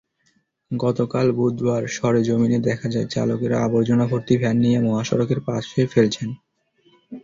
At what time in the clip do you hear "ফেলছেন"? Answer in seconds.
5.87-6.29